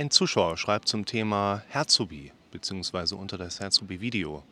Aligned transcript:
Ein 0.00 0.10
Zuschauer 0.10 0.56
schreibt 0.56 0.88
zum 0.88 1.04
Thema 1.04 1.62
Herzobi, 1.68 2.32
beziehungsweise 2.50 3.16
unter 3.16 3.36
das 3.36 3.60
Herzobi-Video. 3.60 4.42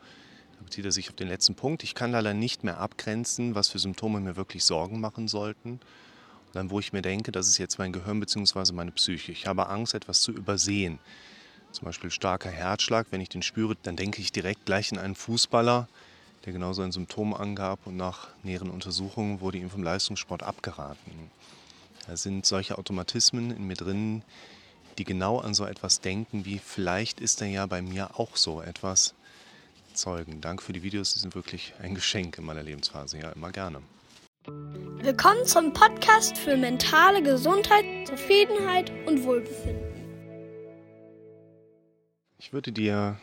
Da 0.55 0.63
bezieht 0.63 0.85
er 0.85 0.91
sich 0.91 1.09
auf 1.09 1.15
den 1.15 1.27
letzten 1.27 1.55
Punkt. 1.55 1.83
Ich 1.83 1.95
kann 1.95 2.11
leider 2.11 2.35
nicht 2.35 2.63
mehr 2.63 2.79
abgrenzen, 2.79 3.55
was 3.55 3.67
für 3.67 3.79
Symptome 3.79 4.19
mir 4.19 4.35
wirklich 4.35 4.63
Sorgen 4.63 4.99
machen 4.99 5.27
sollten. 5.27 5.71
Und 5.71 5.81
dann, 6.53 6.69
wo 6.69 6.79
ich 6.79 6.93
mir 6.93 7.01
denke, 7.01 7.31
das 7.31 7.47
ist 7.47 7.57
jetzt 7.57 7.79
mein 7.79 7.91
Gehirn 7.91 8.19
beziehungsweise 8.19 8.73
meine 8.73 8.91
Psyche. 8.91 9.31
Ich 9.31 9.47
habe 9.47 9.69
Angst, 9.69 9.95
etwas 9.95 10.21
zu 10.21 10.31
übersehen. 10.31 10.99
Zum 11.71 11.85
Beispiel 11.85 12.11
starker 12.11 12.51
Herzschlag. 12.51 13.07
Wenn 13.09 13.19
ich 13.21 13.29
den 13.29 13.41
spüre, 13.41 13.75
dann 13.81 13.95
denke 13.95 14.21
ich 14.21 14.31
direkt 14.31 14.67
gleich 14.67 14.91
in 14.91 14.99
einen 14.99 15.15
Fußballer, 15.15 15.87
der 16.45 16.53
genauso 16.53 16.83
ein 16.83 16.91
Symptom 16.91 17.33
angab. 17.33 17.87
Und 17.87 17.97
nach 17.97 18.27
näheren 18.43 18.69
Untersuchungen 18.69 19.41
wurde 19.41 19.57
ihm 19.57 19.71
vom 19.71 19.81
Leistungssport 19.81 20.43
abgeraten. 20.43 21.31
Da 22.05 22.15
sind 22.17 22.45
solche 22.45 22.77
Automatismen 22.77 23.49
in 23.49 23.65
mir 23.65 23.75
drin, 23.75 24.21
die 24.99 25.05
genau 25.05 25.39
an 25.39 25.53
so 25.53 25.65
etwas 25.65 26.01
denken, 26.01 26.45
wie 26.45 26.59
vielleicht 26.59 27.21
ist 27.21 27.41
er 27.41 27.47
ja 27.47 27.65
bei 27.65 27.81
mir 27.81 28.19
auch 28.19 28.35
so 28.35 28.61
etwas 28.61 29.15
Zeugen. 29.93 30.41
Danke 30.41 30.63
für 30.63 30.73
die 30.73 30.83
Videos, 30.83 31.13
die 31.13 31.19
sind 31.19 31.35
wirklich 31.35 31.73
ein 31.81 31.95
Geschenk 31.95 32.37
in 32.37 32.45
meiner 32.45 32.63
Lebensphase. 32.63 33.17
Ja, 33.17 33.31
immer 33.31 33.51
gerne. 33.51 33.81
Willkommen 34.45 35.45
zum 35.45 35.73
Podcast 35.73 36.37
für 36.37 36.57
mentale 36.57 37.23
Gesundheit, 37.23 37.85
Zufriedenheit 38.07 38.91
und 39.07 39.23
Wohlbefinden. 39.23 39.87
Ich 42.37 42.51
würde 42.51 42.71
dir 42.71 43.17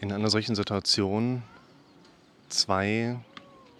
in 0.00 0.12
einer 0.12 0.30
solchen 0.30 0.54
Situation 0.54 1.42
zwei, 2.48 3.18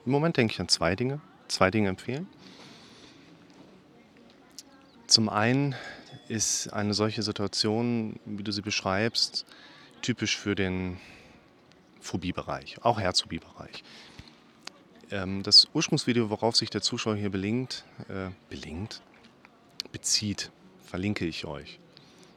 im 0.06 0.12
Moment 0.12 0.37
denke 0.37 0.54
ich 0.54 0.60
an 0.60 0.68
zwei 0.68 0.96
Dinge, 0.96 1.20
zwei 1.48 1.70
Dinge 1.70 1.88
empfehlen. 1.88 2.26
Zum 5.06 5.29
einen 5.29 5.74
ist 6.28 6.72
eine 6.72 6.94
solche 6.94 7.22
Situation, 7.22 8.18
wie 8.24 8.42
du 8.42 8.52
sie 8.52 8.62
beschreibst, 8.62 9.46
typisch 10.02 10.36
für 10.36 10.54
den 10.54 10.98
Phobiebereich, 12.01 12.76
auch 12.82 13.01
Herzphobiebereich. 13.01 13.84
Ähm, 15.10 15.42
das 15.42 15.68
Ursprungsvideo, 15.74 16.30
worauf 16.30 16.56
sich 16.56 16.70
der 16.70 16.82
Zuschauer 16.82 17.16
hier 17.16 17.30
belingt, 17.30 17.84
äh, 18.09 18.30
belingt, 18.48 19.02
bezieht, 19.92 20.51
verlinke 20.84 21.26
ich 21.26 21.45
euch. 21.45 21.79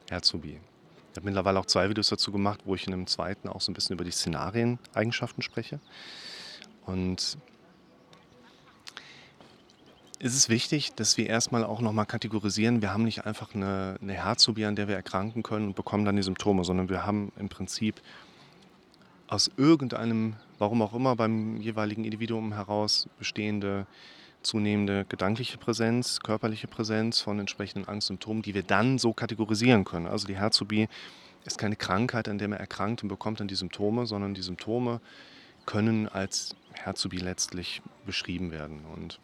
Herzphobie. 0.08 0.60
Ich 1.12 1.16
habe 1.16 1.24
mittlerweile 1.24 1.58
auch 1.58 1.66
zwei 1.66 1.88
Videos 1.88 2.08
dazu 2.08 2.30
gemacht, 2.30 2.60
wo 2.64 2.74
ich 2.74 2.86
in 2.86 2.92
einem 2.92 3.06
zweiten 3.06 3.48
auch 3.48 3.60
so 3.60 3.72
ein 3.72 3.74
bisschen 3.74 3.94
über 3.94 4.04
die 4.04 4.10
Szenarien-Eigenschaften 4.10 5.42
spreche. 5.42 5.80
Und 6.84 7.38
ist 10.18 10.34
es 10.34 10.48
wichtig, 10.48 10.94
dass 10.94 11.16
wir 11.16 11.26
erstmal 11.26 11.64
auch 11.64 11.80
nochmal 11.80 12.06
kategorisieren, 12.06 12.80
wir 12.80 12.92
haben 12.92 13.04
nicht 13.04 13.26
einfach 13.26 13.54
eine, 13.54 13.96
eine 14.00 14.14
Herzphobie, 14.14 14.64
an 14.64 14.76
der 14.76 14.88
wir 14.88 14.96
erkranken 14.96 15.42
können 15.42 15.68
und 15.68 15.76
bekommen 15.76 16.04
dann 16.04 16.16
die 16.16 16.22
Symptome, 16.22 16.64
sondern 16.64 16.88
wir 16.88 17.04
haben 17.04 17.32
im 17.38 17.48
Prinzip 17.48 18.00
aus 19.28 19.50
irgendeinem, 19.56 20.34
warum 20.58 20.82
auch 20.82 20.94
immer, 20.94 21.16
beim 21.16 21.60
jeweiligen 21.60 22.04
Individuum 22.04 22.54
heraus 22.54 23.08
bestehende 23.18 23.86
zunehmende 24.42 25.04
gedankliche 25.08 25.58
Präsenz, 25.58 26.20
körperliche 26.20 26.68
Präsenz 26.68 27.20
von 27.20 27.40
entsprechenden 27.40 27.88
Angstsymptomen, 27.88 28.42
die 28.42 28.54
wir 28.54 28.62
dann 28.62 28.98
so 28.98 29.12
kategorisieren 29.12 29.84
können. 29.84 30.06
Also 30.06 30.26
die 30.26 30.36
Herzphobie 30.36 30.88
ist 31.44 31.58
keine 31.58 31.76
Krankheit, 31.76 32.28
an 32.28 32.38
der 32.38 32.48
man 32.48 32.58
erkrankt 32.58 33.02
und 33.02 33.08
bekommt 33.08 33.40
dann 33.40 33.48
die 33.48 33.54
Symptome, 33.56 34.06
sondern 34.06 34.34
die 34.34 34.42
Symptome 34.42 35.00
können 35.66 36.08
als 36.08 36.54
Herzphobie 36.74 37.18
letztlich 37.18 37.82
beschrieben 38.06 38.52
werden. 38.52 38.84
Und 38.94 39.18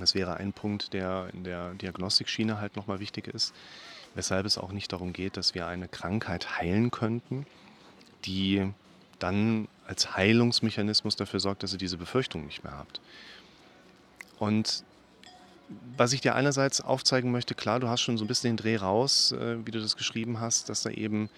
das 0.00 0.14
wäre 0.14 0.36
ein 0.36 0.52
Punkt, 0.52 0.92
der 0.92 1.28
in 1.32 1.44
der 1.44 1.74
Diagnostikschiene 1.74 2.60
halt 2.60 2.76
nochmal 2.76 3.00
wichtig 3.00 3.28
ist, 3.28 3.54
weshalb 4.14 4.46
es 4.46 4.58
auch 4.58 4.72
nicht 4.72 4.92
darum 4.92 5.12
geht, 5.12 5.36
dass 5.36 5.54
wir 5.54 5.66
eine 5.66 5.88
Krankheit 5.88 6.58
heilen 6.58 6.90
könnten, 6.90 7.46
die 8.24 8.72
dann 9.18 9.68
als 9.86 10.16
Heilungsmechanismus 10.16 11.16
dafür 11.16 11.40
sorgt, 11.40 11.62
dass 11.62 11.72
ihr 11.72 11.78
diese 11.78 11.96
Befürchtung 11.96 12.46
nicht 12.46 12.64
mehr 12.64 12.76
habt. 12.76 13.00
Und 14.38 14.84
was 15.96 16.12
ich 16.12 16.20
dir 16.20 16.34
einerseits 16.34 16.80
aufzeigen 16.80 17.30
möchte, 17.32 17.54
klar, 17.54 17.80
du 17.80 17.88
hast 17.88 18.00
schon 18.00 18.18
so 18.18 18.24
ein 18.24 18.28
bisschen 18.28 18.52
den 18.52 18.56
Dreh 18.56 18.76
raus, 18.76 19.32
äh, 19.32 19.64
wie 19.64 19.70
du 19.70 19.80
das 19.80 19.96
geschrieben 19.96 20.40
hast, 20.40 20.68
dass 20.68 20.82
da 20.82 20.90
eben 20.90 21.28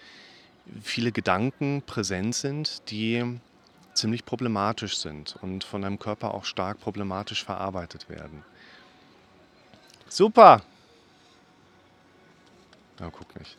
viele 0.81 1.11
Gedanken 1.11 1.81
präsent 1.85 2.35
sind, 2.35 2.89
die 2.91 3.39
ziemlich 3.93 4.25
problematisch 4.25 4.97
sind 4.97 5.35
und 5.41 5.63
von 5.63 5.81
deinem 5.81 5.99
Körper 5.99 6.33
auch 6.33 6.45
stark 6.45 6.79
problematisch 6.79 7.43
verarbeitet 7.43 8.09
werden. 8.09 8.43
Super! 10.09 10.61
Ja, 12.99 13.09
guck 13.09 13.37
nicht. 13.39 13.57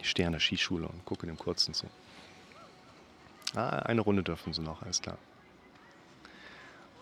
Ich 0.00 0.10
stehe 0.10 0.26
an 0.26 0.32
der 0.32 0.40
Skischule 0.40 0.86
und 0.86 1.04
gucke 1.04 1.26
dem 1.26 1.38
Kurzen 1.38 1.72
zu. 1.72 1.86
Ah, 3.54 3.78
eine 3.80 4.00
Runde 4.00 4.22
dürfen 4.22 4.52
sie 4.52 4.60
noch, 4.60 4.82
alles 4.82 5.00
klar. 5.00 5.16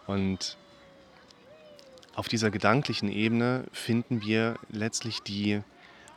Und 0.06 0.56
auf 2.14 2.28
dieser 2.28 2.50
gedanklichen 2.50 3.10
Ebene 3.10 3.64
finden 3.72 4.20
wir 4.20 4.56
letztlich 4.68 5.20
die 5.22 5.62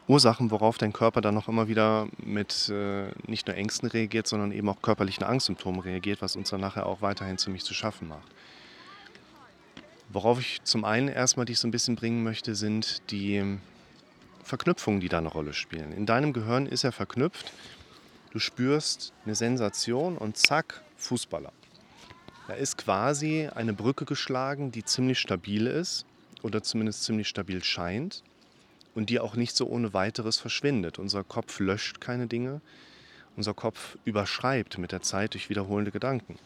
Ursachen, 0.07 0.51
worauf 0.51 0.77
dein 0.77 0.93
Körper 0.93 1.21
dann 1.21 1.33
noch 1.33 1.47
immer 1.47 1.67
wieder 1.67 2.07
mit 2.17 2.69
äh, 2.69 3.07
nicht 3.25 3.47
nur 3.47 3.55
Ängsten 3.55 3.89
reagiert, 3.89 4.27
sondern 4.27 4.51
eben 4.51 4.69
auch 4.69 4.81
körperlichen 4.81 5.23
Angstsymptomen 5.23 5.79
reagiert, 5.79 6.21
was 6.21 6.35
uns 6.35 6.49
dann 6.49 6.61
nachher 6.61 6.85
auch 6.85 7.01
weiterhin 7.01 7.37
ziemlich 7.37 7.63
zu 7.63 7.73
schaffen 7.73 8.09
macht. 8.09 8.27
Worauf 10.15 10.39
ich 10.39 10.63
zum 10.63 10.85
einen 10.85 11.09
erstmal 11.09 11.45
dich 11.45 11.59
so 11.59 11.67
ein 11.67 11.71
bisschen 11.71 11.97
bringen 11.97 12.23
möchte, 12.23 12.55
sind 12.55 13.11
die 13.11 13.57
Verknüpfungen, 14.45 15.01
die 15.01 15.09
da 15.09 15.17
eine 15.17 15.27
Rolle 15.27 15.51
spielen. 15.51 15.91
In 15.91 16.05
deinem 16.05 16.31
Gehirn 16.31 16.67
ist 16.67 16.85
er 16.85 16.93
verknüpft. 16.93 17.51
Du 18.31 18.39
spürst 18.39 19.11
eine 19.25 19.35
Sensation 19.35 20.17
und 20.17 20.37
zack, 20.37 20.85
Fußballer. 20.95 21.51
Da 22.47 22.53
ist 22.53 22.77
quasi 22.77 23.49
eine 23.53 23.73
Brücke 23.73 24.05
geschlagen, 24.05 24.71
die 24.71 24.85
ziemlich 24.85 25.19
stabil 25.19 25.67
ist 25.67 26.05
oder 26.43 26.63
zumindest 26.63 27.03
ziemlich 27.03 27.27
stabil 27.27 27.61
scheint 27.61 28.23
und 28.93 29.09
die 29.09 29.19
auch 29.19 29.35
nicht 29.35 29.53
so 29.57 29.67
ohne 29.67 29.93
weiteres 29.93 30.37
verschwindet. 30.37 30.97
Unser 30.97 31.25
Kopf 31.25 31.59
löscht 31.59 31.99
keine 31.99 32.27
Dinge, 32.27 32.61
unser 33.35 33.53
Kopf 33.53 33.97
überschreibt 34.05 34.77
mit 34.77 34.93
der 34.93 35.01
Zeit 35.01 35.33
durch 35.33 35.49
wiederholende 35.49 35.91
Gedanken. 35.91 36.39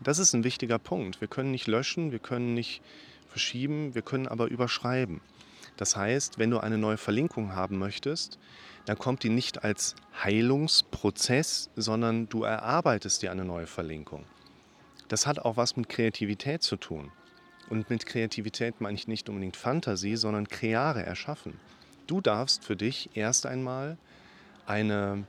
Das 0.00 0.18
ist 0.18 0.32
ein 0.34 0.44
wichtiger 0.44 0.78
Punkt. 0.78 1.20
Wir 1.20 1.28
können 1.28 1.50
nicht 1.50 1.66
löschen, 1.66 2.12
wir 2.12 2.18
können 2.18 2.54
nicht 2.54 2.82
verschieben, 3.28 3.94
wir 3.94 4.02
können 4.02 4.26
aber 4.28 4.48
überschreiben. 4.48 5.20
Das 5.76 5.96
heißt, 5.96 6.38
wenn 6.38 6.50
du 6.50 6.58
eine 6.58 6.78
neue 6.78 6.96
Verlinkung 6.98 7.54
haben 7.54 7.78
möchtest, 7.78 8.38
dann 8.84 8.98
kommt 8.98 9.22
die 9.22 9.30
nicht 9.30 9.64
als 9.64 9.94
Heilungsprozess, 10.22 11.70
sondern 11.76 12.28
du 12.28 12.42
erarbeitest 12.42 13.22
dir 13.22 13.30
eine 13.30 13.44
neue 13.44 13.66
Verlinkung. 13.66 14.24
Das 15.08 15.26
hat 15.26 15.38
auch 15.38 15.56
was 15.56 15.76
mit 15.76 15.88
Kreativität 15.88 16.62
zu 16.62 16.76
tun. 16.76 17.12
Und 17.70 17.90
mit 17.90 18.06
Kreativität 18.06 18.80
meine 18.80 18.96
ich 18.96 19.08
nicht 19.08 19.28
unbedingt 19.28 19.56
Fantasie, 19.56 20.16
sondern 20.16 20.48
Kreare 20.48 21.04
erschaffen. 21.04 21.58
Du 22.06 22.20
darfst 22.20 22.64
für 22.64 22.76
dich 22.76 23.10
erst 23.14 23.46
einmal 23.46 23.96
eine 24.66 25.24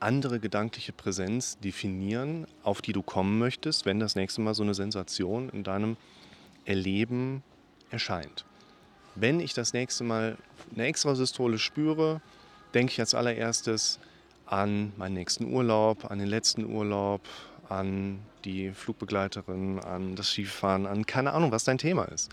andere 0.00 0.40
gedankliche 0.40 0.92
Präsenz 0.92 1.58
definieren, 1.58 2.46
auf 2.62 2.82
die 2.82 2.92
du 2.92 3.02
kommen 3.02 3.38
möchtest, 3.38 3.86
wenn 3.86 4.00
das 4.00 4.14
nächste 4.14 4.40
Mal 4.40 4.54
so 4.54 4.62
eine 4.62 4.74
Sensation 4.74 5.48
in 5.50 5.64
deinem 5.64 5.96
Erleben 6.64 7.42
erscheint. 7.90 8.44
Wenn 9.14 9.40
ich 9.40 9.54
das 9.54 9.72
nächste 9.72 10.04
Mal 10.04 10.36
eine 10.74 10.84
Extrasystole 10.84 11.58
spüre, 11.58 12.20
denke 12.74 12.92
ich 12.92 13.00
als 13.00 13.14
allererstes 13.14 13.98
an 14.44 14.92
meinen 14.96 15.14
nächsten 15.14 15.52
Urlaub, 15.52 16.10
an 16.10 16.18
den 16.18 16.28
letzten 16.28 16.66
Urlaub, 16.66 17.22
an 17.68 18.20
die 18.44 18.70
Flugbegleiterin, 18.72 19.80
an 19.80 20.14
das 20.16 20.30
Skifahren, 20.30 20.86
an 20.86 21.06
keine 21.06 21.32
Ahnung, 21.32 21.50
was 21.50 21.64
dein 21.64 21.78
Thema 21.78 22.04
ist. 22.04 22.30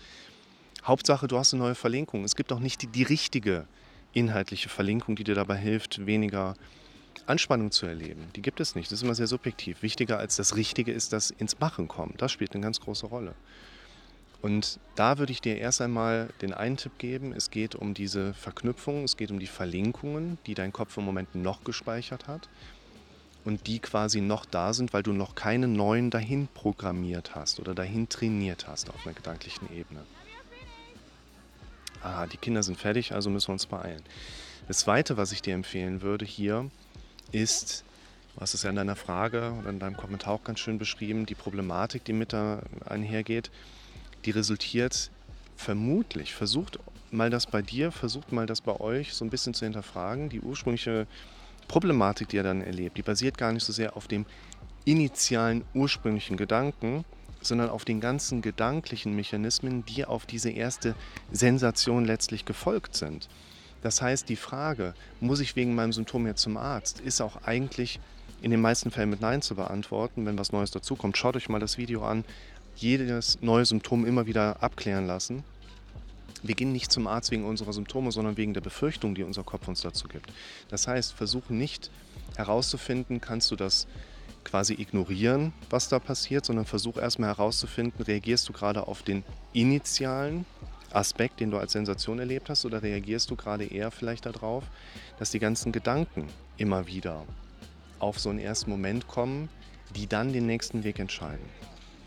Hauptsache, 0.84 1.26
du 1.26 1.38
hast 1.38 1.54
eine 1.54 1.62
neue 1.62 1.74
Verlinkung. 1.74 2.24
Es 2.24 2.36
gibt 2.36 2.52
auch 2.52 2.60
nicht 2.60 2.82
die, 2.82 2.86
die 2.86 3.02
richtige 3.02 3.66
inhaltliche 4.12 4.68
Verlinkung, 4.68 5.16
die 5.16 5.24
dir 5.24 5.34
dabei 5.34 5.56
hilft, 5.56 6.06
weniger 6.06 6.54
Anspannung 7.26 7.70
zu 7.70 7.86
erleben. 7.86 8.28
Die 8.36 8.42
gibt 8.42 8.60
es 8.60 8.74
nicht. 8.74 8.90
Das 8.90 8.98
ist 8.98 9.02
immer 9.02 9.14
sehr 9.14 9.26
subjektiv. 9.26 9.82
Wichtiger 9.82 10.18
als 10.18 10.36
das 10.36 10.56
Richtige 10.56 10.92
ist, 10.92 11.12
dass 11.12 11.30
ins 11.30 11.58
Machen 11.60 11.88
kommt. 11.88 12.20
Das 12.20 12.32
spielt 12.32 12.54
eine 12.54 12.62
ganz 12.62 12.80
große 12.80 13.06
Rolle. 13.06 13.34
Und 14.42 14.78
da 14.94 15.16
würde 15.18 15.32
ich 15.32 15.40
dir 15.40 15.56
erst 15.56 15.80
einmal 15.80 16.28
den 16.42 16.52
einen 16.52 16.76
Tipp 16.76 16.98
geben. 16.98 17.32
Es 17.32 17.50
geht 17.50 17.74
um 17.74 17.94
diese 17.94 18.34
Verknüpfung, 18.34 19.04
es 19.04 19.16
geht 19.16 19.30
um 19.30 19.38
die 19.38 19.46
Verlinkungen, 19.46 20.36
die 20.46 20.54
dein 20.54 20.72
Kopf 20.72 20.96
im 20.98 21.04
Moment 21.04 21.34
noch 21.34 21.64
gespeichert 21.64 22.28
hat 22.28 22.48
und 23.44 23.66
die 23.66 23.78
quasi 23.78 24.20
noch 24.20 24.44
da 24.44 24.72
sind, 24.72 24.92
weil 24.92 25.02
du 25.02 25.12
noch 25.12 25.34
keine 25.34 25.68
neuen 25.68 26.10
dahin 26.10 26.48
programmiert 26.52 27.34
hast 27.34 27.60
oder 27.60 27.74
dahin 27.74 28.08
trainiert 28.08 28.66
hast 28.66 28.90
auf 28.90 29.06
einer 29.06 29.14
gedanklichen 29.14 29.72
Ebene. 29.72 30.04
Ah, 32.02 32.26
die 32.26 32.36
Kinder 32.36 32.62
sind 32.62 32.78
fertig, 32.78 33.12
also 33.12 33.30
müssen 33.30 33.48
wir 33.48 33.54
uns 33.54 33.66
beeilen. 33.66 34.02
Das 34.68 34.78
Zweite, 34.78 35.16
was 35.16 35.32
ich 35.32 35.40
dir 35.40 35.54
empfehlen 35.54 36.02
würde 36.02 36.24
hier, 36.24 36.70
ist, 37.34 37.84
du 38.34 38.40
hast 38.40 38.54
es 38.54 38.62
ja 38.62 38.70
in 38.70 38.76
deiner 38.76 38.96
Frage 38.96 39.52
oder 39.58 39.70
in 39.70 39.78
deinem 39.78 39.96
Kommentar 39.96 40.34
auch 40.34 40.44
ganz 40.44 40.60
schön 40.60 40.78
beschrieben, 40.78 41.26
die 41.26 41.34
Problematik, 41.34 42.04
die 42.04 42.12
mit 42.12 42.32
da 42.32 42.62
einhergeht, 42.86 43.50
die 44.24 44.30
resultiert 44.30 45.10
vermutlich, 45.56 46.34
versucht 46.34 46.78
mal 47.10 47.30
das 47.30 47.46
bei 47.46 47.62
dir, 47.62 47.92
versucht 47.92 48.32
mal 48.32 48.46
das 48.46 48.60
bei 48.60 48.78
euch 48.80 49.14
so 49.14 49.24
ein 49.24 49.30
bisschen 49.30 49.54
zu 49.54 49.64
hinterfragen. 49.64 50.28
Die 50.28 50.40
ursprüngliche 50.40 51.06
Problematik, 51.68 52.28
die 52.28 52.36
ihr 52.36 52.42
dann 52.42 52.60
erlebt, 52.60 52.96
die 52.96 53.02
basiert 53.02 53.38
gar 53.38 53.52
nicht 53.52 53.64
so 53.64 53.72
sehr 53.72 53.96
auf 53.96 54.08
dem 54.08 54.26
initialen 54.84 55.64
ursprünglichen 55.74 56.36
Gedanken, 56.36 57.04
sondern 57.40 57.70
auf 57.70 57.84
den 57.84 58.00
ganzen 58.00 58.42
gedanklichen 58.42 59.14
Mechanismen, 59.14 59.84
die 59.84 60.04
auf 60.04 60.26
diese 60.26 60.50
erste 60.50 60.94
Sensation 61.30 62.04
letztlich 62.04 62.44
gefolgt 62.44 62.96
sind. 62.96 63.28
Das 63.84 64.00
heißt, 64.00 64.30
die 64.30 64.36
Frage, 64.36 64.94
muss 65.20 65.40
ich 65.40 65.56
wegen 65.56 65.74
meinem 65.74 65.92
Symptom 65.92 66.26
jetzt 66.26 66.40
zum 66.40 66.56
Arzt, 66.56 67.00
ist 67.00 67.20
auch 67.20 67.42
eigentlich 67.44 68.00
in 68.40 68.50
den 68.50 68.62
meisten 68.62 68.90
Fällen 68.90 69.10
mit 69.10 69.20
Nein 69.20 69.42
zu 69.42 69.56
beantworten, 69.56 70.24
wenn 70.24 70.38
was 70.38 70.52
Neues 70.52 70.70
dazukommt. 70.70 71.18
Schaut 71.18 71.36
euch 71.36 71.50
mal 71.50 71.58
das 71.58 71.76
Video 71.76 72.02
an. 72.02 72.24
Jedes 72.76 73.42
neue 73.42 73.66
Symptom 73.66 74.06
immer 74.06 74.24
wieder 74.24 74.62
abklären 74.62 75.06
lassen. 75.06 75.44
Wir 76.42 76.54
gehen 76.54 76.72
nicht 76.72 76.92
zum 76.92 77.06
Arzt 77.06 77.30
wegen 77.30 77.44
unserer 77.44 77.74
Symptome, 77.74 78.10
sondern 78.10 78.38
wegen 78.38 78.54
der 78.54 78.62
Befürchtung, 78.62 79.14
die 79.14 79.22
unser 79.22 79.44
Kopf 79.44 79.68
uns 79.68 79.82
dazu 79.82 80.08
gibt. 80.08 80.32
Das 80.70 80.88
heißt, 80.88 81.12
versuche 81.12 81.52
nicht 81.52 81.90
herauszufinden, 82.36 83.20
kannst 83.20 83.50
du 83.50 83.56
das 83.56 83.86
quasi 84.44 84.72
ignorieren, 84.72 85.52
was 85.68 85.90
da 85.90 85.98
passiert, 85.98 86.46
sondern 86.46 86.64
versuch 86.64 86.96
erstmal 86.96 87.28
herauszufinden, 87.28 88.02
reagierst 88.02 88.48
du 88.48 88.54
gerade 88.54 88.88
auf 88.88 89.02
den 89.02 89.24
initialen 89.52 90.46
Aspekt, 90.94 91.40
den 91.40 91.50
du 91.50 91.58
als 91.58 91.72
Sensation 91.72 92.18
erlebt 92.18 92.48
hast, 92.48 92.64
oder 92.64 92.82
reagierst 92.82 93.30
du 93.30 93.36
gerade 93.36 93.64
eher 93.64 93.90
vielleicht 93.90 94.26
darauf, 94.26 94.64
dass 95.18 95.30
die 95.30 95.38
ganzen 95.38 95.72
Gedanken 95.72 96.28
immer 96.56 96.86
wieder 96.86 97.24
auf 97.98 98.18
so 98.18 98.30
einen 98.30 98.38
ersten 98.38 98.70
Moment 98.70 99.08
kommen, 99.08 99.48
die 99.94 100.06
dann 100.06 100.32
den 100.32 100.46
nächsten 100.46 100.84
Weg 100.84 100.98
entscheiden? 100.98 101.44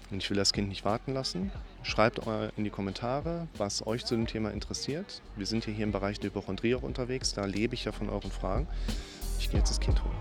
Und 0.10 0.24
ich 0.24 0.30
will 0.30 0.38
das 0.38 0.54
Kind 0.54 0.70
nicht 0.70 0.86
warten 0.86 1.14
lassen. 1.14 1.52
Schreibt 1.84 2.22
in 2.56 2.64
die 2.64 2.70
Kommentare, 2.70 3.48
was 3.58 3.86
euch 3.86 4.06
zu 4.06 4.16
dem 4.16 4.26
Thema 4.26 4.52
interessiert. 4.52 5.22
Wir 5.36 5.46
sind 5.46 5.66
hier, 5.66 5.74
hier 5.74 5.84
im 5.84 5.92
Bereich 5.92 6.20
der 6.20 6.30
Hypochondrie 6.30 6.76
auch 6.76 6.84
unterwegs, 6.84 7.34
da 7.34 7.46
lebe 7.46 7.76
ich 7.76 7.86
ja 7.86 7.92
von 7.92 8.10
euren 8.10 8.32
Fragen. 8.32 8.68
Ich 9.40 9.50
gehe 9.50 9.60
jetzt 9.60 9.70
das 9.70 9.80
Kind 9.80 10.02
holen. 10.04 10.16